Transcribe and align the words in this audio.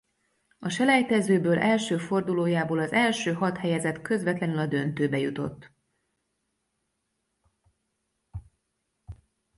A 0.59 0.69
selejtezőből 0.69 1.59
első 1.59 1.97
fordulójából 1.97 2.79
az 2.79 2.91
első 2.91 3.33
hat 3.33 3.57
helyezett 3.57 4.01
közvetlenül 4.01 4.57
a 4.59 4.65
döntőbe 4.65 5.17
jutott. 5.17 5.71